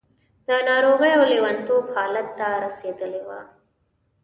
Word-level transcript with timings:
د 0.47 0.49
ناروغۍ 0.69 1.11
او 1.17 1.23
لېونتوب 1.31 1.85
حالت 1.95 2.27
ته 2.39 2.47
رسېدلې 2.65 3.21
وه. 3.27 3.39